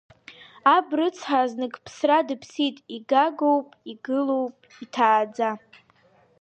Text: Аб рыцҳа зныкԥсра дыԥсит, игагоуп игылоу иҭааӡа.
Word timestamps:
Аб 0.75 0.87
рыцҳа 0.97 1.41
зныкԥсра 1.49 2.19
дыԥсит, 2.27 2.77
игагоуп 2.95 3.67
игылоу 3.91 4.45
иҭааӡа. 4.83 5.49